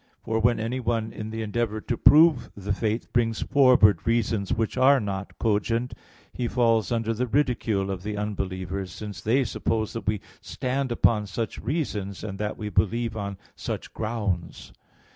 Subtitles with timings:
[0.23, 4.99] For when anyone in the endeavor to prove the faith brings forward reasons which are
[4.99, 5.93] not cogent,
[6.33, 11.27] he falls under the ridicule of the unbelievers: since they suppose that we stand upon
[11.27, 14.73] such reasons, and that we believe on such grounds.